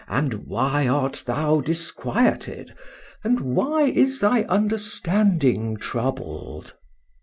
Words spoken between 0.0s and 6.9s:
and why art thou disquieted? and why is thy understanding troubled?"